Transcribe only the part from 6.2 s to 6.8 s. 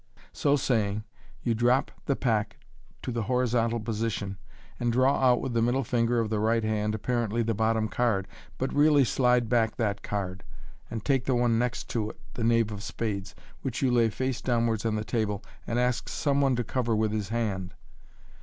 the right